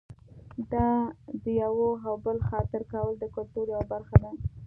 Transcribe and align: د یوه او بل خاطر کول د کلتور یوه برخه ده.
د 1.43 1.45
یوه 1.61 1.89
او 2.07 2.15
بل 2.25 2.37
خاطر 2.49 2.81
کول 2.91 3.11
د 3.19 3.23
کلتور 3.35 3.65
یوه 3.73 3.85
برخه 3.93 4.15
ده. 4.23 4.29